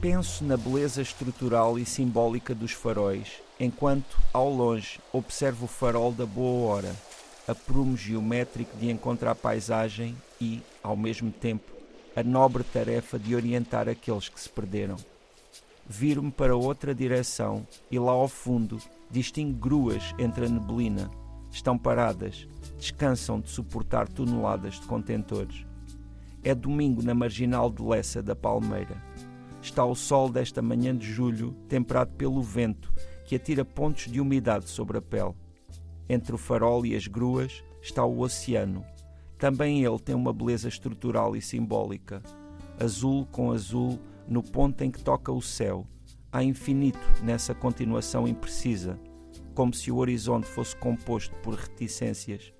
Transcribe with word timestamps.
Penso 0.00 0.44
na 0.44 0.56
beleza 0.56 1.02
estrutural 1.02 1.78
e 1.78 1.84
simbólica 1.84 2.54
dos 2.54 2.72
faróis, 2.72 3.42
enquanto, 3.58 4.16
ao 4.32 4.48
longe, 4.48 4.98
observo 5.12 5.66
o 5.66 5.68
farol 5.68 6.10
da 6.10 6.24
boa 6.24 6.72
hora, 6.72 6.96
a 7.46 7.54
prumo 7.54 7.98
geométrico 7.98 8.74
de 8.78 8.90
encontrar 8.90 9.32
a 9.32 9.34
paisagem 9.34 10.16
e, 10.40 10.62
ao 10.82 10.96
mesmo 10.96 11.30
tempo, 11.30 11.70
a 12.16 12.22
nobre 12.22 12.64
tarefa 12.64 13.18
de 13.18 13.36
orientar 13.36 13.90
aqueles 13.90 14.30
que 14.30 14.40
se 14.40 14.48
perderam. 14.48 14.96
Viro-me 15.86 16.30
para 16.30 16.56
outra 16.56 16.94
direção 16.94 17.66
e 17.90 17.98
lá 17.98 18.12
ao 18.12 18.26
fundo 18.26 18.78
distingo 19.10 19.52
gruas 19.52 20.14
entre 20.18 20.46
a 20.46 20.48
neblina. 20.48 21.10
Estão 21.50 21.76
paradas, 21.76 22.48
descansam 22.78 23.38
de 23.38 23.50
suportar 23.50 24.08
toneladas 24.08 24.80
de 24.80 24.86
contentores. 24.86 25.66
É 26.42 26.54
domingo 26.54 27.02
na 27.02 27.12
marginal 27.12 27.68
de 27.68 27.82
Lessa 27.82 28.22
da 28.22 28.34
Palmeira 28.34 28.96
está 29.62 29.84
o 29.84 29.94
sol 29.94 30.28
desta 30.28 30.62
manhã 30.62 30.96
de 30.96 31.06
julho, 31.06 31.52
temperado 31.68 32.12
pelo 32.12 32.42
vento, 32.42 32.92
que 33.26 33.36
atira 33.36 33.64
pontos 33.64 34.10
de 34.10 34.20
umidade 34.20 34.68
sobre 34.68 34.98
a 34.98 35.02
pele. 35.02 35.34
Entre 36.08 36.34
o 36.34 36.38
farol 36.38 36.84
e 36.84 36.96
as 36.96 37.06
gruas 37.06 37.62
está 37.82 38.04
o 38.04 38.20
oceano. 38.20 38.84
Também 39.38 39.84
ele 39.84 39.98
tem 39.98 40.14
uma 40.14 40.32
beleza 40.32 40.68
estrutural 40.68 41.36
e 41.36 41.42
simbólica. 41.42 42.22
Azul 42.78 43.26
com 43.30 43.52
azul 43.52 43.98
no 44.26 44.42
ponto 44.42 44.82
em 44.82 44.90
que 44.90 45.02
toca 45.02 45.30
o 45.30 45.42
céu. 45.42 45.86
Há 46.32 46.42
infinito 46.42 46.98
nessa 47.22 47.54
continuação 47.54 48.26
imprecisa, 48.26 48.98
como 49.54 49.74
se 49.74 49.90
o 49.90 49.96
horizonte 49.96 50.46
fosse 50.46 50.76
composto 50.76 51.34
por 51.36 51.54
reticências. 51.54 52.52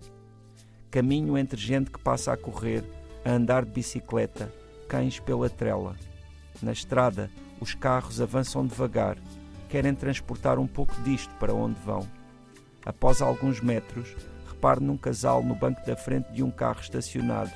Caminho 0.90 1.38
entre 1.38 1.60
gente 1.60 1.90
que 1.90 2.00
passa 2.00 2.32
a 2.32 2.36
correr, 2.36 2.84
a 3.24 3.32
andar 3.32 3.64
de 3.64 3.70
bicicleta, 3.70 4.52
cães 4.88 5.20
pela 5.20 5.48
trela 5.48 5.96
na 6.62 6.72
estrada, 6.72 7.30
os 7.60 7.74
carros 7.74 8.20
avançam 8.20 8.66
devagar, 8.66 9.16
querem 9.68 9.94
transportar 9.94 10.58
um 10.58 10.66
pouco 10.66 10.94
disto 11.02 11.32
para 11.38 11.54
onde 11.54 11.78
vão. 11.80 12.06
Após 12.84 13.20
alguns 13.20 13.60
metros, 13.60 14.16
reparo 14.48 14.80
num 14.80 14.96
casal 14.96 15.42
no 15.42 15.54
banco 15.54 15.84
da 15.86 15.96
frente 15.96 16.32
de 16.32 16.42
um 16.42 16.50
carro 16.50 16.80
estacionado. 16.80 17.50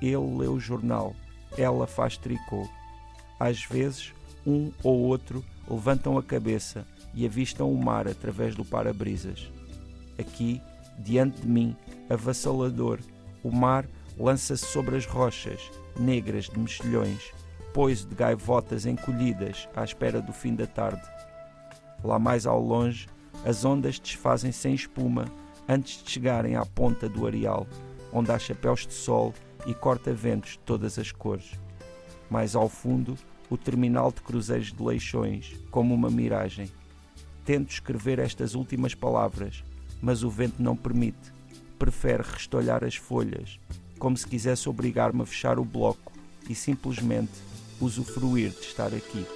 Ele 0.00 0.16
lê 0.16 0.46
o 0.46 0.60
jornal, 0.60 1.14
ela 1.56 1.86
faz 1.86 2.16
tricô. 2.16 2.68
Às 3.38 3.64
vezes, 3.64 4.12
um 4.46 4.72
ou 4.82 5.00
outro 5.00 5.44
levantam 5.68 6.16
a 6.16 6.22
cabeça 6.22 6.86
e 7.14 7.26
avistam 7.26 7.72
o 7.72 7.82
mar 7.82 8.08
através 8.08 8.54
do 8.54 8.64
para-brisas. 8.64 9.50
Aqui, 10.18 10.60
diante 10.98 11.42
de 11.42 11.48
mim, 11.48 11.76
avassalador, 12.08 13.00
o 13.42 13.50
mar 13.50 13.86
lança-se 14.18 14.66
sobre 14.66 14.96
as 14.96 15.06
rochas, 15.06 15.70
negras 15.98 16.46
de 16.46 16.58
mexilhões, 16.58 17.32
poiso 17.72 18.08
de 18.08 18.14
gaivotas 18.14 18.86
encolhidas 18.86 19.68
à 19.74 19.84
espera 19.84 20.20
do 20.20 20.32
fim 20.32 20.54
da 20.54 20.66
tarde. 20.66 21.02
Lá 22.02 22.18
mais 22.18 22.46
ao 22.46 22.60
longe, 22.60 23.08
as 23.44 23.64
ondas 23.64 23.98
desfazem 23.98 24.52
sem 24.52 24.74
espuma 24.74 25.26
antes 25.68 26.02
de 26.02 26.10
chegarem 26.10 26.56
à 26.56 26.66
ponta 26.66 27.08
do 27.08 27.26
areal, 27.26 27.66
onde 28.12 28.32
há 28.32 28.38
chapéus 28.38 28.86
de 28.86 28.94
sol 28.94 29.32
e 29.66 29.74
corta-ventos 29.74 30.52
de 30.52 30.58
todas 30.60 30.98
as 30.98 31.12
cores. 31.12 31.52
Mais 32.28 32.54
ao 32.54 32.68
fundo, 32.68 33.16
o 33.48 33.56
terminal 33.56 34.12
de 34.12 34.20
cruzeiros 34.20 34.72
de 34.72 34.82
leixões, 34.82 35.54
como 35.70 35.94
uma 35.94 36.10
miragem. 36.10 36.70
Tento 37.44 37.70
escrever 37.70 38.18
estas 38.18 38.54
últimas 38.54 38.94
palavras, 38.94 39.64
mas 40.00 40.22
o 40.22 40.30
vento 40.30 40.62
não 40.62 40.76
permite. 40.76 41.32
Prefere 41.78 42.22
restolhar 42.22 42.84
as 42.84 42.96
folhas, 42.96 43.58
como 43.98 44.16
se 44.16 44.26
quisesse 44.26 44.68
obrigar-me 44.68 45.22
a 45.22 45.26
fechar 45.26 45.58
o 45.58 45.64
bloco 45.64 46.12
e 46.48 46.54
simplesmente 46.54 47.32
usufruir 47.80 48.50
de 48.50 48.66
estar 48.66 48.92
aqui. 48.94 49.26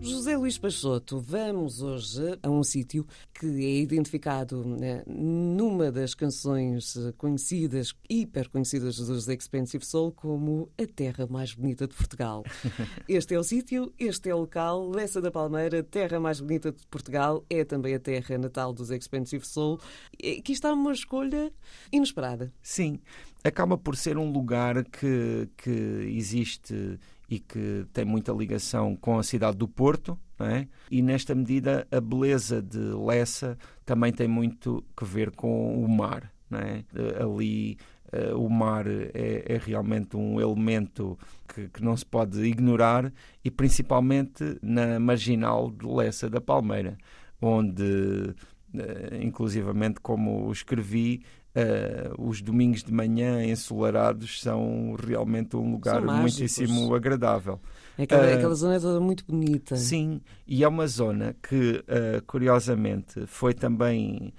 José 0.00 0.36
Luís 0.36 0.58
Peixoto, 0.58 1.20
vamos 1.20 1.82
hoje 1.82 2.38
a 2.42 2.50
um 2.50 2.62
sítio 2.62 3.06
que 3.32 3.46
é 3.46 3.80
identificado 3.80 4.64
né, 4.64 5.02
numa 5.06 5.90
das 5.90 6.14
canções 6.14 6.96
conhecidas, 7.16 7.94
hiper 8.08 8.48
conhecidas 8.48 8.98
dos 8.98 9.26
Expensive 9.26 9.84
Soul, 9.84 10.12
como 10.12 10.70
a 10.76 10.86
terra 10.86 11.26
mais 11.26 11.54
bonita 11.54 11.86
de 11.86 11.94
Portugal. 11.94 12.44
Este 13.08 13.34
é 13.34 13.38
o 13.38 13.42
sítio, 13.42 13.92
este 13.98 14.28
é 14.28 14.34
o 14.34 14.40
local, 14.40 14.88
Lessa 14.90 15.20
da 15.20 15.30
Palmeira, 15.30 15.82
terra 15.82 16.20
mais 16.20 16.40
bonita 16.40 16.72
de 16.72 16.86
Portugal, 16.86 17.44
é 17.48 17.64
também 17.64 17.94
a 17.94 17.98
terra 17.98 18.36
natal 18.36 18.72
dos 18.72 18.90
Expensive 18.90 19.46
Soul. 19.46 19.80
Aqui 20.14 20.52
está 20.52 20.72
uma 20.72 20.92
escolha 20.92 21.52
inesperada. 21.92 22.52
Sim, 22.62 23.00
acaba 23.44 23.78
por 23.78 23.96
ser 23.96 24.18
um 24.18 24.30
lugar 24.30 24.84
que, 24.84 25.48
que 25.56 25.70
existe 26.16 26.98
e 27.28 27.38
que 27.38 27.86
tem 27.92 28.04
muita 28.04 28.32
ligação 28.32 28.96
com 28.96 29.18
a 29.18 29.22
cidade 29.22 29.56
do 29.56 29.68
Porto, 29.68 30.18
é? 30.40 30.66
e 30.90 31.02
nesta 31.02 31.34
medida 31.34 31.86
a 31.90 32.00
beleza 32.00 32.62
de 32.62 32.78
Lessa 32.78 33.58
também 33.84 34.12
tem 34.12 34.26
muito 34.26 34.84
que 34.96 35.04
ver 35.04 35.30
com 35.32 35.84
o 35.84 35.88
mar. 35.88 36.32
É? 36.50 36.82
Ali 37.22 37.76
uh, 38.12 38.38
o 38.38 38.48
mar 38.48 38.86
é, 38.86 39.44
é, 39.46 39.60
realmente 39.62 40.16
um 40.16 40.40
elemento 40.40 41.18
que, 41.46 41.68
que, 41.68 41.82
não 41.82 41.94
se 41.96 42.06
pode 42.06 42.40
ignorar, 42.42 43.12
e 43.44 43.50
principalmente 43.50 44.58
na 44.62 44.98
marginal 44.98 45.70
de 45.70 45.86
Lessa 45.86 46.30
da 46.30 46.40
Palmeira, 46.40 46.96
onde, 47.40 47.82
uh, 47.82 49.22
inclusivamente, 49.22 50.00
como 50.00 50.50
escrevi, 50.50 51.22
Uh, 51.56 52.28
os 52.28 52.42
domingos 52.42 52.84
de 52.84 52.92
manhã 52.92 53.42
ensolarados 53.42 54.40
são 54.40 54.94
realmente 55.02 55.56
um 55.56 55.72
lugar 55.72 56.02
muitíssimo 56.02 56.94
agradável. 56.94 57.58
Aquela, 57.96 58.28
uh, 58.28 58.34
aquela 58.34 58.54
zona 58.54 58.74
é 58.76 58.78
toda 58.78 59.00
muito 59.00 59.24
bonita. 59.26 59.74
Sim, 59.74 60.20
e 60.46 60.62
é 60.62 60.68
uma 60.68 60.86
zona 60.86 61.34
que, 61.42 61.82
uh, 61.82 62.22
curiosamente, 62.26 63.26
foi 63.26 63.54
também. 63.54 64.32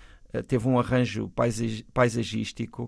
teve 0.48 0.68
um 0.68 0.80
arranjo 0.80 1.30
paisag, 1.30 1.84
paisagístico 1.94 2.88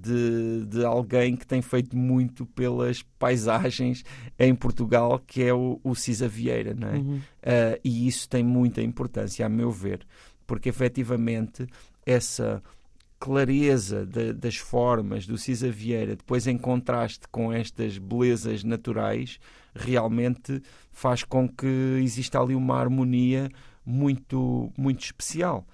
de, 0.00 0.66
de, 0.66 0.84
alguém 0.84 1.36
que 1.36 1.46
tem 1.46 1.62
feito 1.62 1.96
muito 1.96 2.44
pelas 2.44 3.02
paisagens 3.20 4.04
em 4.36 4.52
Portugal, 4.52 5.22
que 5.24 5.44
é 5.44 5.54
o, 5.54 5.80
o 5.84 5.94
Cisa 5.94 6.26
Vieira, 6.26 6.74
não 6.74 6.88
é? 6.88 6.96
Uhum. 6.96 7.20
e 7.84 8.08
isso 8.08 8.28
tem 8.28 8.42
muita 8.42 8.82
importância, 8.82 9.46
a 9.46 9.48
meu 9.48 9.70
ver, 9.70 10.04
porque 10.44 10.68
efetivamente 10.68 11.68
essa 12.04 12.60
clareza 13.24 14.04
de, 14.04 14.34
das 14.34 14.56
formas 14.56 15.26
do 15.26 15.38
Cisa 15.38 15.70
Vieira, 15.70 16.14
depois 16.14 16.46
em 16.46 16.58
contraste 16.58 17.26
com 17.32 17.50
estas 17.50 17.96
belezas 17.96 18.62
naturais, 18.62 19.40
realmente 19.74 20.60
faz 20.92 21.24
com 21.24 21.48
que 21.48 22.02
exista 22.02 22.38
ali 22.38 22.54
uma 22.54 22.78
harmonia 22.78 23.48
muito, 23.82 24.70
muito 24.76 25.02
especial. 25.02 25.66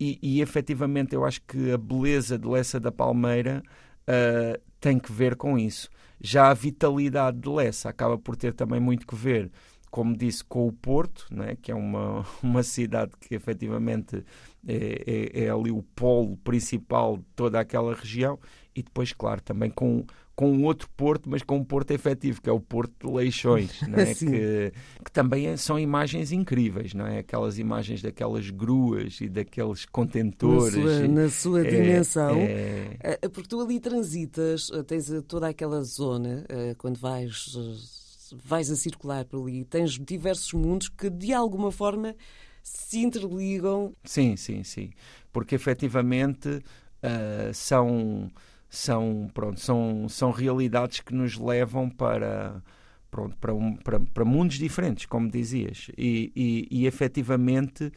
E, 0.00 0.18
e 0.22 0.40
efetivamente 0.40 1.14
eu 1.14 1.22
acho 1.22 1.42
que 1.42 1.72
a 1.72 1.76
beleza 1.76 2.38
de 2.38 2.48
Lessa 2.48 2.80
da 2.80 2.90
Palmeira 2.90 3.62
uh, 4.08 4.58
tem 4.80 4.98
que 4.98 5.12
ver 5.12 5.36
com 5.36 5.58
isso. 5.58 5.90
Já 6.18 6.48
a 6.48 6.54
vitalidade 6.54 7.38
de 7.38 7.48
Lessa 7.50 7.90
acaba 7.90 8.16
por 8.16 8.36
ter 8.36 8.54
também 8.54 8.80
muito 8.80 9.06
que 9.06 9.14
ver 9.14 9.50
como 9.94 10.16
disse, 10.16 10.42
com 10.42 10.66
o 10.66 10.72
Porto, 10.72 11.24
né, 11.30 11.56
que 11.62 11.70
é 11.70 11.74
uma, 11.74 12.26
uma 12.42 12.64
cidade 12.64 13.12
que 13.20 13.32
efetivamente 13.32 14.24
é, 14.66 15.30
é, 15.36 15.44
é, 15.44 15.48
ali 15.48 15.70
o 15.70 15.84
polo 15.94 16.36
principal 16.38 17.18
de 17.18 17.24
toda 17.36 17.60
aquela 17.60 17.94
região, 17.94 18.36
e 18.74 18.82
depois, 18.82 19.12
claro, 19.12 19.40
também 19.40 19.70
com, 19.70 20.04
com 20.34 20.50
um 20.50 20.64
outro 20.64 20.88
porto, 20.96 21.30
mas 21.30 21.44
com 21.44 21.58
um 21.58 21.64
porto 21.64 21.92
efetivo, 21.92 22.42
que 22.42 22.50
é 22.50 22.52
o 22.52 22.58
Porto 22.58 23.06
de 23.06 23.14
Leixões, 23.14 23.82
né, 23.86 24.12
que, 24.16 24.72
que 25.04 25.12
também 25.12 25.56
são 25.56 25.78
imagens 25.78 26.32
incríveis, 26.32 26.92
não 26.92 27.06
é? 27.06 27.18
Aquelas 27.20 27.56
imagens 27.60 28.02
daquelas 28.02 28.50
gruas 28.50 29.20
e 29.20 29.28
daqueles 29.28 29.86
contentores. 29.86 30.74
Na 30.74 30.82
sua, 30.82 31.08
na 31.08 31.28
sua 31.28 31.60
é, 31.64 31.70
dimensão, 31.70 32.36
é... 32.36 32.96
Eh, 33.00 33.28
porque 33.28 33.48
tu 33.48 33.60
ali 33.60 33.78
transitas, 33.78 34.72
eh, 34.74 34.82
tens 34.82 35.08
toda 35.28 35.46
aquela 35.46 35.84
zona, 35.84 36.44
eh, 36.48 36.74
quando 36.76 36.98
vais 36.98 37.93
vais 38.42 38.70
a 38.70 38.76
circular 38.76 39.24
por 39.24 39.42
ali, 39.42 39.64
tens 39.64 39.98
diversos 39.98 40.52
mundos 40.52 40.88
que 40.88 41.10
de 41.10 41.32
alguma 41.32 41.70
forma 41.70 42.14
se 42.62 43.00
interligam. 43.00 43.94
Sim, 44.04 44.36
sim, 44.36 44.64
sim. 44.64 44.90
Porque 45.32 45.54
efetivamente 45.54 46.48
uh, 46.48 47.52
são, 47.52 48.30
são, 48.68 49.30
pronto, 49.34 49.60
são, 49.60 50.08
são 50.08 50.30
realidades 50.30 51.00
que 51.00 51.14
nos 51.14 51.36
levam 51.38 51.88
para. 51.90 52.62
Pronto, 53.10 53.36
para, 53.36 53.54
um, 53.54 53.76
para, 53.76 54.00
para 54.00 54.24
mundos 54.24 54.58
diferentes, 54.58 55.06
como 55.06 55.30
dizias, 55.30 55.88
e, 55.96 56.32
e, 56.34 56.66
e 56.68 56.84
efetivamente, 56.84 57.92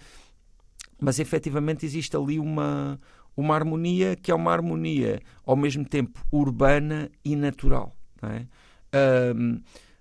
mas 1.01 1.17
efetivamente 1.17 1.87
existe 1.87 2.15
ali 2.15 2.37
uma, 2.37 2.99
uma 3.35 3.55
harmonia 3.55 4.15
que 4.15 4.29
é 4.29 4.35
uma 4.35 4.51
harmonia 4.51 5.19
ao 5.43 5.55
mesmo 5.55 5.83
tempo 5.83 6.23
urbana 6.31 7.09
e 7.25 7.35
natural. 7.35 7.97
Não 8.21 8.29
é? 8.29 8.47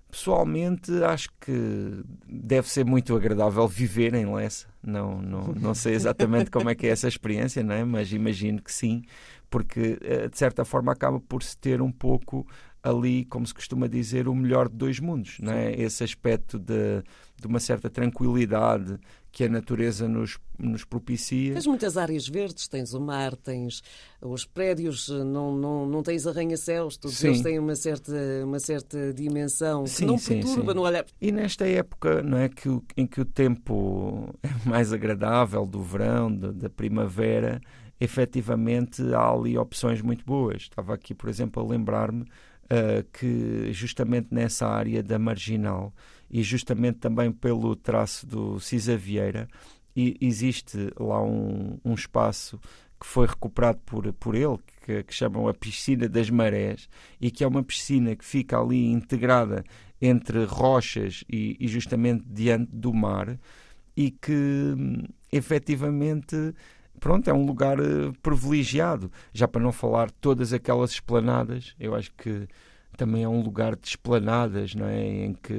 Pessoalmente, 0.09 0.91
acho 1.03 1.29
que 1.39 2.03
deve 2.27 2.69
ser 2.69 2.85
muito 2.85 3.15
agradável 3.15 3.67
viver 3.67 4.13
em 4.13 4.33
Lessa. 4.33 4.67
Não, 4.81 5.21
não, 5.21 5.47
não 5.47 5.75
sei 5.75 5.93
exatamente 5.95 6.49
como 6.49 6.69
é 6.69 6.75
que 6.75 6.87
é 6.87 6.91
essa 6.91 7.07
experiência, 7.07 7.61
não 7.61 7.75
é? 7.75 7.83
mas 7.83 8.11
imagino 8.13 8.61
que 8.61 8.71
sim, 8.71 9.03
porque 9.49 9.99
uh, 10.01 10.29
de 10.29 10.37
certa 10.37 10.63
forma 10.63 10.93
acaba 10.93 11.19
por 11.19 11.43
se 11.43 11.57
ter 11.57 11.81
um 11.81 11.91
pouco 11.91 12.47
ali, 12.81 13.25
como 13.25 13.45
se 13.45 13.53
costuma 13.53 13.87
dizer, 13.87 14.27
o 14.27 14.35
melhor 14.35 14.69
de 14.69 14.75
dois 14.75 14.99
mundos, 14.99 15.37
não 15.41 15.51
é? 15.51 15.73
Esse 15.73 16.03
aspecto 16.03 16.57
de, 16.57 17.03
de 17.35 17.47
uma 17.47 17.59
certa 17.59 17.89
tranquilidade 17.89 18.97
que 19.37 19.43
a 19.43 19.49
natureza 19.49 20.07
nos, 20.07 20.39
nos 20.57 20.83
propicia. 20.83 21.53
Tens 21.53 21.67
muitas 21.67 21.95
áreas 21.95 22.27
verdes, 22.27 22.67
tens 22.67 22.95
o 22.95 22.99
mar, 22.99 23.35
tens 23.35 23.83
os 24.19 24.45
prédios, 24.45 25.09
não, 25.09 25.55
não, 25.55 25.85
não 25.85 26.01
tens 26.01 26.25
arranha-céus, 26.25 26.97
todos 26.97 27.17
sim. 27.17 27.27
eles 27.27 27.41
têm 27.41 27.59
uma 27.59 27.75
certa, 27.75 28.11
uma 28.43 28.57
certa 28.59 29.13
dimensão 29.13 29.83
que 29.83 29.91
sim, 29.91 30.05
não 30.07 30.17
sim, 30.17 30.41
perturba 30.41 30.73
no 30.73 30.81
olhar. 30.81 31.05
E 31.21 31.31
nesta 31.31 31.67
época 31.67 32.23
não 32.23 32.39
é, 32.39 32.49
que, 32.49 32.67
em 32.97 33.05
que 33.05 33.21
o 33.21 33.25
tempo 33.25 34.33
é 34.41 34.67
mais 34.67 34.91
agradável, 34.91 35.67
do 35.67 35.83
verão, 35.83 36.35
de, 36.35 36.51
da 36.53 36.67
primavera, 36.67 37.61
efetivamente 38.01 39.03
há 39.13 39.29
ali 39.29 39.55
opções 39.55 40.01
muito 40.01 40.25
boas. 40.25 40.63
Estava 40.63 40.95
aqui, 40.95 41.13
por 41.13 41.29
exemplo, 41.29 41.61
a 41.61 41.67
lembrar-me 41.67 42.23
uh, 42.23 43.03
que 43.13 43.71
justamente 43.71 44.29
nessa 44.31 44.65
área 44.65 45.03
da 45.03 45.19
marginal 45.19 45.93
e 46.29 46.43
justamente 46.43 46.99
também 46.99 47.31
pelo 47.31 47.75
traço 47.75 48.25
do 48.25 48.59
Cisa 48.59 48.97
Vieira 48.97 49.47
e 49.95 50.15
existe 50.21 50.91
lá 50.99 51.23
um, 51.23 51.79
um 51.83 51.93
espaço 51.93 52.59
que 52.99 53.05
foi 53.05 53.27
recuperado 53.27 53.79
por, 53.85 54.11
por 54.13 54.35
ele, 54.35 54.57
que, 54.85 55.03
que 55.03 55.13
chamam 55.13 55.47
a 55.47 55.53
Piscina 55.53 56.07
das 56.07 56.29
Marés, 56.29 56.89
e 57.21 57.29
que 57.29 57.43
é 57.43 57.47
uma 57.47 57.63
piscina 57.63 58.15
que 58.15 58.25
fica 58.25 58.59
ali 58.59 58.91
integrada 58.91 59.63
entre 60.01 60.45
rochas 60.45 61.23
e, 61.29 61.57
e 61.59 61.67
justamente 61.67 62.23
diante 62.27 62.75
do 62.75 62.93
mar, 62.93 63.39
e 63.95 64.11
que 64.11 64.75
efetivamente 65.31 66.53
pronto, 66.99 67.29
é 67.29 67.33
um 67.33 67.45
lugar 67.45 67.79
uh, 67.79 68.13
privilegiado. 68.21 69.11
Já 69.33 69.47
para 69.47 69.61
não 69.61 69.71
falar 69.71 70.11
todas 70.11 70.53
aquelas 70.53 70.91
esplanadas, 70.91 71.75
eu 71.79 71.95
acho 71.95 72.11
que 72.15 72.47
também 72.97 73.23
é 73.23 73.29
um 73.29 73.41
lugar 73.41 73.75
de 73.75 73.87
esplanadas, 73.87 74.73
não 74.73 74.87
é? 74.87 74.99
Em 75.25 75.33
que. 75.33 75.53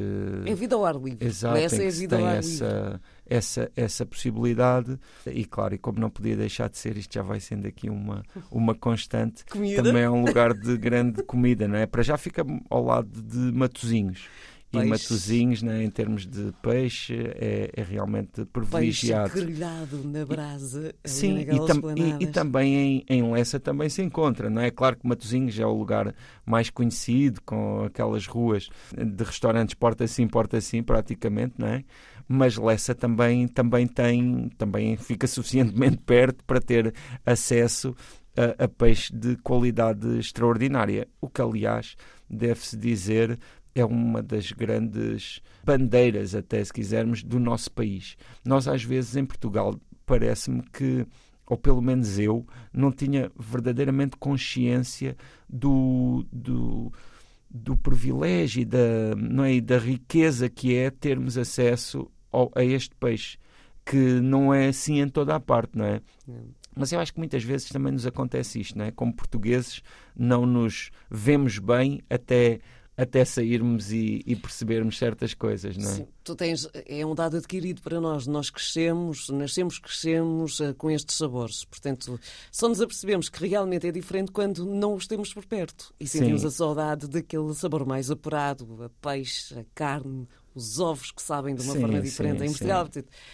É 0.45 0.55
vida 0.55 0.75
ao 0.75 0.85
ar 0.85 0.97
livre. 0.97 1.27
Exato, 1.27 1.57
essa 1.57 1.77
em 1.77 1.87
é 1.87 1.87
que 1.87 1.93
se 1.93 2.09
tem 2.09 2.27
essa, 2.27 3.01
essa, 3.25 3.73
essa 3.77 4.05
possibilidade. 4.05 4.99
E 5.25 5.45
claro, 5.45 5.75
e 5.75 5.79
como 5.79 6.01
não 6.01 6.11
podia 6.11 6.37
deixar 6.37 6.69
de 6.69 6.77
ser, 6.77 6.97
isto 6.97 7.15
já 7.15 7.23
vai 7.23 7.39
sendo 7.41 7.69
aqui 7.69 7.89
uma, 7.89 8.23
uma 8.51 8.75
constante. 8.75 9.45
Comida. 9.51 9.83
Também 9.83 10.03
é 10.03 10.11
um 10.11 10.25
lugar 10.25 10.53
de 10.53 10.77
grande 10.77 11.23
comida, 11.23 11.69
não 11.69 11.77
é? 11.77 11.87
Para 11.87 12.03
já 12.03 12.19
fica 12.19 12.45
ao 12.69 12.85
lado 12.85 13.23
de 13.23 13.57
Matozinhos 13.57 14.29
e 14.73 14.85
Matozinhos, 14.85 15.63
né, 15.63 15.83
em 15.83 15.89
termos 15.89 16.27
de 16.27 16.53
peixe, 16.61 17.15
é, 17.37 17.71
é 17.75 17.83
realmente 17.83 18.45
privilegiado. 18.45 19.31
Peixe 19.31 19.47
grelhado 19.47 20.05
na 20.05 20.27
brasa. 20.27 20.95
Sim, 21.05 21.39
e, 21.39 21.67
tam 21.67 21.81
e, 21.97 22.25
e, 22.25 22.27
também 22.27 22.75
em, 22.75 23.05
em 23.09 23.33
Lessa 23.33 23.59
também 23.59 23.89
se 23.89 24.03
encontra, 24.03 24.51
não 24.51 24.61
é? 24.61 24.71
Claro 24.71 24.97
que 24.97 25.07
Matozinhos 25.07 25.59
é 25.59 25.65
o 25.65 25.73
lugar 25.73 26.15
mais 26.45 26.69
conhecido, 26.69 27.41
com 27.43 27.85
aquelas 27.85 28.27
ruas 28.27 28.69
de 28.95 29.25
restaurantes 29.25 29.75
porta 29.75 30.05
assim, 30.05 30.29
porta 30.29 30.59
assim, 30.59 30.83
praticamente, 30.83 31.55
não 31.57 31.69
é? 31.69 31.85
Mas 32.29 32.59
Lessa 32.59 32.95
também, 32.95 33.49
também 33.49 33.87
tem, 33.87 34.51
também 34.59 34.99
fica 34.99 35.27
suficientemente 35.27 35.97
perto 36.05 36.45
para 36.45 36.61
ter 36.61 36.95
acesso 37.25 37.97
a, 38.37 38.65
a 38.65 38.69
peixe 38.69 39.15
de 39.15 39.37
qualidade 39.37 40.19
extraordinária, 40.19 41.09
o 41.23 41.29
que 41.29 41.41
aliás 41.41 41.97
deve-se 42.29 42.77
dizer 42.77 43.39
é 43.81 43.85
uma 43.85 44.23
das 44.23 44.53
grandes 44.53 45.41
bandeiras, 45.65 46.35
até 46.35 46.63
se 46.65 46.73
quisermos, 46.73 47.23
do 47.23 47.39
nosso 47.39 47.71
país. 47.71 48.17
Nós, 48.45 48.67
às 48.69 48.83
vezes, 48.83 49.17
em 49.17 49.25
Portugal, 49.25 49.79
parece-me 50.07 50.63
que, 50.73 51.07
ou 51.47 51.57
pelo 51.57 51.83
menos 51.83 52.19
eu, 52.19 52.47
não 52.73 52.91
tinha 52.91 53.31
verdadeiramente 53.39 54.17
consciência 54.17 55.17
do, 55.49 56.27
do, 56.33 56.93
do 57.51 57.77
privilégio 57.77 58.63
e 58.63 58.65
da, 58.65 59.15
não 59.17 59.45
é, 59.45 59.61
da 59.61 59.79
riqueza 59.79 60.49
que 60.49 60.75
é 60.75 60.91
termos 60.91 61.37
acesso 61.37 62.11
ao, 62.33 62.51
a 62.55 62.65
este 62.65 62.95
peixe, 62.97 63.39
que 63.85 64.21
não 64.21 64.53
é 64.53 64.69
assim 64.69 65.01
em 65.01 65.09
toda 65.09 65.35
a 65.35 65.41
parte, 65.41 65.77
não 65.77 65.85
é? 65.85 66.01
Mas 66.77 66.93
eu 66.93 67.01
acho 67.01 67.13
que 67.13 67.19
muitas 67.19 67.43
vezes 67.43 67.69
também 67.71 67.93
nos 67.93 68.07
acontece 68.07 68.61
isto, 68.61 68.79
não 68.79 68.85
é? 68.85 68.93
Como 68.93 69.13
portugueses, 69.13 69.83
não 70.17 70.47
nos 70.47 70.91
vemos 71.11 71.59
bem 71.59 72.01
até 72.09 72.61
até 72.99 73.25
sairmos 73.25 73.93
e, 73.93 74.25
e, 74.27 74.35
percebermos 74.35 74.99
certas 74.99 75.33
coisas, 75.33 75.77
não 75.77 75.89
é? 75.89 75.95
Sim, 75.95 76.09
tu 76.25 76.35
tens, 76.35 76.69
é 76.85 77.07
um 77.07 77.15
dado 77.15 77.37
adquirido 77.37 77.81
para 77.81 78.01
nós. 78.01 78.27
Nós 78.27 78.51
crescemos, 78.51 79.29
nascemos, 79.29 79.79
crescemos 79.79 80.59
uh, 80.59 80.75
com 80.75 80.91
estes 80.91 81.17
sabores. 81.17 81.65
Portanto, 81.65 82.19
só 82.51 82.69
nos 82.69 82.81
apercebemos 82.81 83.29
que 83.29 83.47
realmente 83.47 83.87
é 83.87 83.93
diferente 83.93 84.33
quando 84.33 84.67
não 84.67 84.95
os 84.95 85.07
temos 85.07 85.33
por 85.33 85.47
perto 85.47 85.95
e 86.01 86.09
sentimos 86.09 86.41
Sim. 86.41 86.49
a 86.49 86.51
saudade 86.51 87.07
daquele 87.07 87.55
sabor 87.55 87.87
mais 87.87 88.11
apurado, 88.11 88.83
a 88.83 88.89
peixe, 89.01 89.57
a 89.57 89.65
carne, 89.77 90.27
os 90.53 90.81
ovos 90.81 91.13
que 91.13 91.23
sabem 91.23 91.55
de 91.55 91.63
uma 91.63 91.75
sim, 91.75 91.81
forma 91.81 92.01
diferente. 92.01 92.39
Sim, 92.39 92.43
é 92.43 92.47
industrial. 92.49 92.89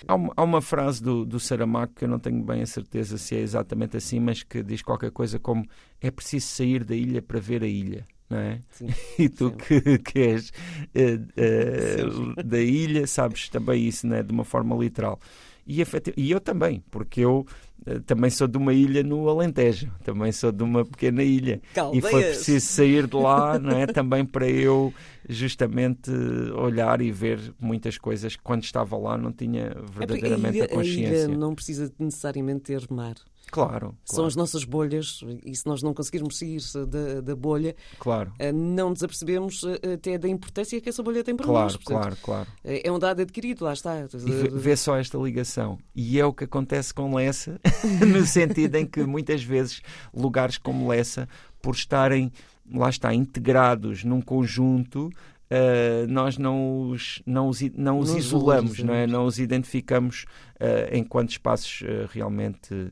Há, 0.07 0.15
uma, 0.15 0.33
há 0.37 0.43
uma 0.43 0.61
frase 0.61 1.03
do, 1.03 1.25
do 1.25 1.41
Saramago 1.41 1.95
que 1.97 2.05
eu 2.05 2.09
não 2.09 2.19
tenho 2.19 2.45
bem 2.45 2.61
a 2.61 2.67
certeza 2.67 3.17
se 3.17 3.35
é 3.35 3.41
exatamente 3.41 3.97
assim, 3.97 4.21
mas 4.21 4.43
que 4.43 4.63
diz 4.63 4.83
qualquer 4.83 5.11
coisa 5.11 5.39
como 5.39 5.65
é 6.03 6.11
preciso 6.11 6.49
sair 6.49 6.85
da 6.85 6.95
ilha 6.95 7.23
para 7.23 7.41
ver 7.41 7.63
a 7.63 7.67
ilha 7.67 8.05
não 8.29 8.38
é? 8.38 8.61
Sim, 8.71 8.88
e 9.19 9.29
tu 9.29 9.50
que, 9.53 9.99
que 9.99 10.19
és 10.19 10.50
uh, 10.50 12.38
uh, 12.38 12.43
da 12.43 12.61
ilha 12.61 13.06
sabes 13.06 13.49
também 13.49 13.87
isso, 13.87 14.06
não 14.06 14.17
é? 14.17 14.23
De 14.23 14.32
uma 14.32 14.44
forma 14.44 14.75
literal. 14.76 15.19
E, 15.67 15.82
e 16.17 16.31
eu 16.31 16.41
também, 16.41 16.82
porque 16.91 17.21
eu 17.21 17.47
uh, 17.87 18.00
também 18.00 18.31
sou 18.31 18.47
de 18.47 18.59
uma 18.59 18.73
ilha 18.73 19.03
no 19.03 19.29
Alentejo, 19.29 19.91
também 20.05 20.31
sou 20.31 20.53
de 20.53 20.62
uma 20.62 20.85
pequena 20.85 21.23
ilha. 21.23 21.61
Caldeias. 21.73 22.05
E 22.05 22.11
foi 22.11 22.23
preciso 22.23 22.67
sair 22.67 23.06
de 23.06 23.17
lá, 23.17 23.59
não 23.59 23.71
é? 23.71 23.87
Também 23.87 24.25
para 24.25 24.49
eu 24.49 24.93
justamente 25.29 26.11
olhar 26.55 27.00
e 27.00 27.11
ver 27.11 27.55
muitas 27.59 27.97
coisas 27.97 28.37
que 28.37 28.43
quando 28.43 28.62
estava 28.62 28.97
lá 28.97 29.17
não 29.17 29.32
tinha 29.32 29.62
é 29.62 29.75
verdadeiramente 29.91 30.61
a, 30.61 30.65
ilha, 30.65 30.65
a 30.65 30.69
consciência. 30.69 31.27
A 31.27 31.29
ilha 31.29 31.38
não 31.38 31.55
precisa 31.55 31.93
necessariamente 31.99 32.61
ter 32.65 32.87
mar. 32.91 33.15
Claro, 33.55 33.97
São 34.05 34.17
claro. 34.17 34.27
as 34.27 34.35
nossas 34.35 34.65
bolhas, 34.65 35.21
e 35.47 35.55
se 35.55 35.65
nós 35.65 35.81
não 35.81 35.95
conseguirmos 35.95 36.37
sair 36.37 36.59
da, 36.89 37.21
da 37.21 37.37
bolha, 37.37 37.77
claro. 38.01 38.33
Eh, 38.37 38.51
não 38.51 38.93
desapercebemos 38.93 39.63
eh, 39.63 39.93
até 39.93 40.19
da 40.19 40.29
importância 40.29 40.81
que 40.81 40.89
essa 40.89 41.05
bolha 41.05 41.23
tem 41.23 41.37
para 41.37 41.46
claro, 41.46 41.63
nós. 41.63 41.77
Portanto, 41.77 42.01
claro, 42.01 42.17
claro. 42.20 42.49
É 42.65 42.91
um 42.91 42.99
dado 42.99 43.23
adquirido, 43.23 43.65
lá 43.65 43.73
está. 43.73 43.94
E 43.96 44.19
vê, 44.19 44.49
vê 44.49 44.77
só 44.77 44.96
esta 44.96 45.17
ligação. 45.19 45.79
E 45.94 46.19
é 46.19 46.27
o 46.27 46.32
que 46.32 46.43
acontece 46.43 46.93
com 46.93 47.15
Lessa, 47.15 47.61
no 48.05 48.27
sentido 48.27 48.75
em 48.75 48.84
que 48.84 49.05
muitas 49.05 49.44
vezes 49.44 49.82
lugares 50.13 50.58
como 50.58 50.89
Lessa, 50.89 51.29
por 51.63 51.77
estarem, 51.77 52.32
lá 52.69 52.91
está, 52.91 53.15
integrados 53.15 54.03
num 54.03 54.20
conjunto, 54.20 55.11
Uh, 55.44 56.08
nós 56.08 56.39
não 56.39 56.89
os, 56.89 57.23
não 57.27 57.49
os, 57.49 57.61
não 57.77 57.99
os 57.99 58.15
isolamos, 58.15 58.79
não, 58.79 58.94
é? 58.94 59.06
não 59.06 59.27
os 59.27 59.39
identificamos 59.39 60.25
uh, 60.55 60.96
enquanto 60.96 61.32
espaços 61.32 61.82
uh, 61.82 62.08
realmente 62.11 62.91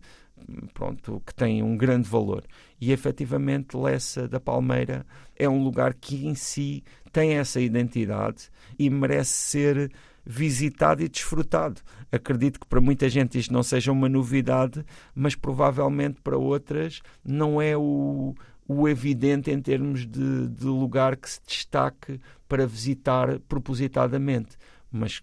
pronto, 0.74 1.22
que 1.26 1.34
tem 1.34 1.62
um 1.62 1.76
grande 1.76 2.08
valor. 2.08 2.44
E 2.80 2.92
efetivamente 2.92 3.76
Lessa 3.76 4.26
da 4.28 4.40
Palmeira 4.40 5.06
é 5.36 5.48
um 5.48 5.62
lugar 5.62 5.94
que 5.94 6.26
em 6.26 6.34
si 6.34 6.82
tem 7.12 7.34
essa 7.34 7.60
identidade 7.60 8.50
e 8.78 8.88
merece 8.88 9.32
ser 9.32 9.92
visitado 10.24 11.02
e 11.02 11.08
desfrutado. 11.08 11.80
Acredito 12.10 12.60
que 12.60 12.66
para 12.66 12.80
muita 12.80 13.08
gente 13.08 13.38
isto 13.38 13.52
não 13.52 13.62
seja 13.62 13.92
uma 13.92 14.08
novidade, 14.08 14.84
mas 15.14 15.34
provavelmente 15.34 16.20
para 16.22 16.36
outras 16.36 17.02
não 17.24 17.60
é 17.60 17.76
o, 17.76 18.34
o 18.66 18.88
evidente 18.88 19.50
em 19.50 19.60
termos 19.60 20.06
de, 20.06 20.48
de 20.48 20.64
lugar 20.64 21.16
que 21.16 21.28
se 21.28 21.40
destaque 21.46 22.20
para 22.48 22.66
visitar 22.66 23.40
propositadamente. 23.40 24.56
Mas 24.90 25.22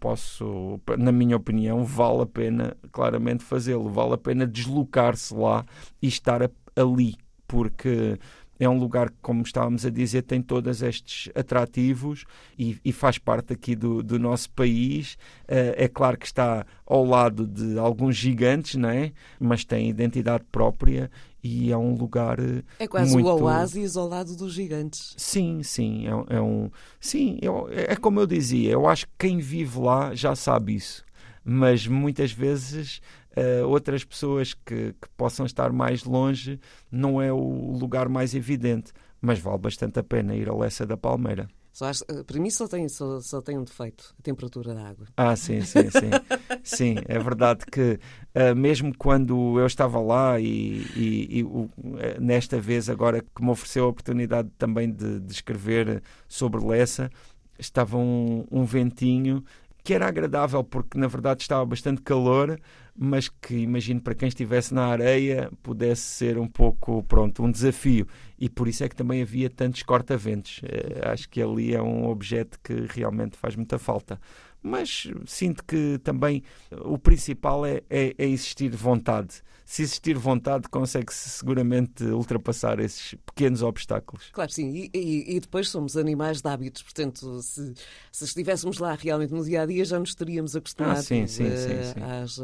posso, 0.00 0.80
na 0.98 1.12
minha 1.12 1.36
opinião, 1.36 1.84
vale 1.84 2.22
a 2.22 2.26
pena 2.26 2.76
claramente 2.92 3.44
fazê-lo, 3.44 3.88
vale 3.88 4.14
a 4.14 4.18
pena 4.18 4.46
deslocar-se 4.46 5.34
lá 5.34 5.64
e 6.00 6.08
estar 6.08 6.50
ali, 6.76 7.16
porque 7.46 8.18
é 8.58 8.68
um 8.68 8.78
lugar 8.78 9.10
que, 9.10 9.16
como 9.22 9.42
estávamos 9.42 9.86
a 9.86 9.90
dizer, 9.90 10.22
tem 10.22 10.42
todos 10.42 10.82
estes 10.82 11.30
atrativos 11.34 12.24
e, 12.58 12.78
e 12.84 12.92
faz 12.92 13.16
parte 13.16 13.52
aqui 13.52 13.76
do, 13.76 14.02
do 14.02 14.18
nosso 14.18 14.50
país. 14.50 15.14
Uh, 15.44 15.74
é 15.76 15.88
claro 15.88 16.18
que 16.18 16.26
está 16.26 16.66
ao 16.84 17.04
lado 17.04 17.46
de 17.46 17.78
alguns 17.78 18.16
gigantes, 18.16 18.74
não 18.74 18.88
é? 18.88 19.12
mas 19.38 19.64
tem 19.64 19.88
identidade 19.88 20.44
própria 20.50 21.10
e 21.42 21.70
é 21.70 21.76
um 21.76 21.94
lugar 21.94 22.38
é 22.78 22.86
quase 22.88 23.12
muito... 23.12 23.28
o 23.28 23.44
oásis 23.44 23.96
ao 23.96 24.08
lado 24.08 24.36
dos 24.36 24.52
gigantes. 24.52 25.14
Sim 25.16 25.62
sim 25.62 26.06
é, 26.06 26.36
é 26.36 26.40
um 26.40 26.70
sim 27.00 27.38
eu, 27.40 27.68
é 27.70 27.94
como 27.96 28.20
eu 28.20 28.26
dizia 28.26 28.70
eu 28.70 28.86
acho 28.86 29.06
que 29.06 29.12
quem 29.18 29.38
vive 29.38 29.78
lá 29.78 30.14
já 30.14 30.34
sabe 30.34 30.74
isso. 30.74 31.04
Mas 31.44 31.86
muitas 31.86 32.30
vezes 32.30 33.00
uh, 33.36 33.66
outras 33.66 34.04
pessoas 34.04 34.52
que, 34.52 34.92
que 34.92 35.08
possam 35.16 35.46
estar 35.46 35.72
mais 35.72 36.04
longe 36.04 36.60
não 36.90 37.22
é 37.22 37.32
o 37.32 37.72
lugar 37.72 38.08
mais 38.08 38.34
evidente. 38.34 38.92
Mas 39.20 39.38
vale 39.38 39.58
bastante 39.58 39.98
a 39.98 40.02
pena 40.02 40.36
ir 40.36 40.48
a 40.48 40.54
Lessa 40.54 40.86
da 40.86 40.96
Palmeira 40.96 41.48
Só, 41.78 41.92
para 42.26 42.40
mim 42.40 42.50
só 42.50 42.66
tem, 42.66 42.88
só, 42.88 43.20
só 43.20 43.40
tem 43.40 43.56
um 43.56 43.62
defeito, 43.62 44.12
a 44.18 44.22
temperatura 44.22 44.74
da 44.74 44.88
água. 44.88 45.06
Ah, 45.16 45.36
sim, 45.36 45.60
sim, 45.60 45.88
sim. 45.88 46.10
sim, 46.64 46.96
é 47.06 47.20
verdade 47.20 47.64
que 47.66 48.00
uh, 48.34 48.52
mesmo 48.56 48.92
quando 48.98 49.60
eu 49.60 49.64
estava 49.64 50.00
lá 50.00 50.40
e, 50.40 50.84
e, 50.96 51.38
e 51.38 51.44
uh, 51.44 51.70
nesta 52.18 52.60
vez 52.60 52.90
agora 52.90 53.20
que 53.20 53.40
me 53.40 53.50
ofereceu 53.50 53.84
a 53.84 53.88
oportunidade 53.90 54.50
também 54.58 54.90
de, 54.90 55.20
de 55.20 55.32
escrever 55.32 56.02
sobre 56.26 56.66
Lessa, 56.66 57.12
estava 57.56 57.96
um, 57.96 58.44
um 58.50 58.64
ventinho 58.64 59.44
que 59.88 59.94
era 59.94 60.06
agradável 60.06 60.62
porque 60.62 60.98
na 60.98 61.06
verdade 61.06 61.40
estava 61.40 61.64
bastante 61.64 62.02
calor, 62.02 62.60
mas 62.94 63.26
que 63.26 63.54
imagino 63.54 64.02
para 64.02 64.14
quem 64.14 64.28
estivesse 64.28 64.74
na 64.74 64.84
areia 64.84 65.50
pudesse 65.62 66.02
ser 66.02 66.36
um 66.36 66.46
pouco, 66.46 67.02
pronto, 67.04 67.42
um 67.42 67.50
desafio. 67.50 68.06
E 68.38 68.50
por 68.50 68.68
isso 68.68 68.84
é 68.84 68.88
que 68.90 68.94
também 68.94 69.22
havia 69.22 69.48
tantos 69.48 69.82
corta-ventos. 69.82 70.58
Uh, 70.58 71.08
acho 71.10 71.26
que 71.30 71.40
ali 71.40 71.74
é 71.74 71.80
um 71.80 72.06
objeto 72.06 72.60
que 72.62 72.74
realmente 72.90 73.38
faz 73.38 73.56
muita 73.56 73.78
falta 73.78 74.20
mas 74.68 75.08
sinto 75.26 75.64
que 75.64 75.98
também 76.04 76.42
o 76.70 76.98
principal 76.98 77.64
é, 77.64 77.82
é, 77.88 78.14
é 78.18 78.26
existir 78.26 78.70
vontade. 78.70 79.42
Se 79.64 79.82
existir 79.82 80.16
vontade, 80.16 80.66
consegue-se 80.70 81.28
seguramente 81.28 82.02
ultrapassar 82.02 82.80
esses 82.80 83.14
pequenos 83.26 83.60
obstáculos. 83.60 84.30
Claro, 84.32 84.50
sim. 84.50 84.70
E, 84.70 84.90
e, 84.94 85.36
e, 85.36 85.40
depois 85.40 85.68
somos 85.68 85.94
animais 85.94 86.40
de 86.40 86.48
hábitos, 86.48 86.82
portanto, 86.82 87.42
se, 87.42 87.74
se 88.10 88.24
estivéssemos 88.24 88.78
lá 88.78 88.94
realmente 88.94 89.34
no 89.34 89.44
dia 89.44 89.60
a 89.60 89.66
dia, 89.66 89.84
já 89.84 89.98
nos 89.98 90.14
teríamos 90.14 90.56
acostumado 90.56 90.96
ah, 90.96 91.02
sim, 91.02 91.26
sim, 91.26 91.44
sim, 91.44 92.00
às, 92.02 92.40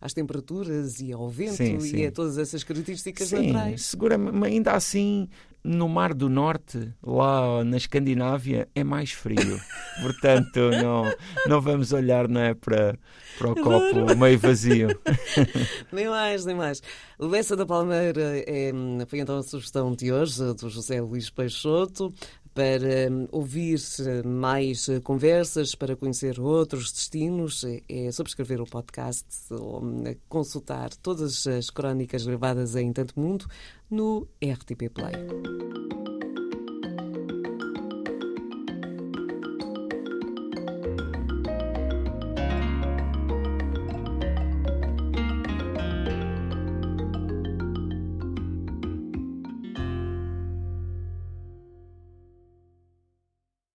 às 0.00 0.12
temperaturas 0.12 1.00
e 1.00 1.12
ao 1.12 1.28
vento 1.28 1.60
e 1.60 2.06
a 2.06 2.12
todas 2.12 2.38
essas 2.38 2.62
características 2.62 3.28
sim, 3.28 3.48
naturais. 3.48 3.82
Seguramente, 3.82 4.46
ainda 4.46 4.72
assim, 4.72 5.28
no 5.68 5.86
Mar 5.86 6.14
do 6.14 6.30
Norte, 6.30 6.94
lá 7.02 7.62
na 7.62 7.76
Escandinávia, 7.76 8.66
é 8.74 8.82
mais 8.82 9.12
frio. 9.12 9.60
Portanto, 10.00 10.70
não, 10.82 11.12
não 11.46 11.60
vamos 11.60 11.92
olhar 11.92 12.26
não 12.26 12.40
é, 12.40 12.54
para, 12.54 12.98
para 13.36 13.50
o 13.50 13.54
copo 13.54 14.16
meio 14.16 14.38
vazio. 14.38 14.88
nem 15.92 16.08
mais, 16.08 16.46
nem 16.46 16.56
mais. 16.56 16.82
Lessa 17.18 17.54
da 17.54 17.66
Palmeira 17.66 18.42
é, 18.46 18.72
foi 19.06 19.18
então 19.18 19.36
a 19.36 19.42
sugestão 19.42 19.94
de 19.94 20.10
hoje 20.10 20.54
do 20.54 20.70
José 20.70 21.02
Luís 21.02 21.28
Peixoto 21.28 22.14
para 22.58 23.08
hum, 23.08 23.28
ouvir 23.30 23.78
mais 24.24 24.88
conversas, 25.04 25.76
para 25.76 25.94
conhecer 25.94 26.40
outros 26.40 26.90
destinos, 26.90 27.64
é 27.88 28.10
subscrever 28.10 28.60
o 28.60 28.66
podcast 28.66 29.24
ou 29.52 29.80
hum, 29.80 30.02
consultar 30.28 30.90
todas 30.96 31.46
as 31.46 31.70
crónicas 31.70 32.26
gravadas 32.26 32.74
em 32.74 32.92
Tanto 32.92 33.14
Mundo 33.18 33.46
no 33.88 34.26
RTP 34.42 34.90
Play. 34.92 35.97